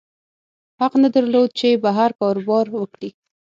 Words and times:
حق 0.79 0.93
نه 1.03 1.09
درلود 1.15 1.49
چې 1.59 1.67
بهر 1.83 2.09
کاروبار 2.21 2.65
وکړي. 2.71 3.09